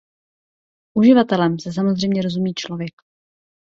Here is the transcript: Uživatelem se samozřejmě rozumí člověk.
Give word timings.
Uživatelem 0.97 1.57
se 1.59 1.73
samozřejmě 1.73 2.21
rozumí 2.21 2.53
člověk. 2.53 2.93